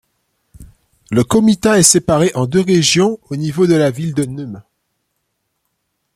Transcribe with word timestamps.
Le 1.11 1.23
comitat 1.23 1.77
est 1.77 1.83
séparé 1.83 2.31
en 2.33 2.47
deux 2.47 2.61
régions 2.61 3.19
au 3.29 3.35
niveau 3.35 3.67
de 3.67 3.75
la 3.75 3.91
ville 3.91 4.15
de 4.15 4.25
Neum. 4.25 4.63